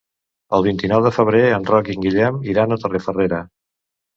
El 0.57 0.63
vint-i-nou 0.67 1.03
de 1.07 1.11
febrer 1.17 1.43
en 1.57 1.69
Roc 1.73 1.91
i 1.93 1.99
en 1.99 2.07
Guillem 2.07 2.41
iran 2.55 2.77
a 2.77 2.79
Torrefarrera. 2.85 3.45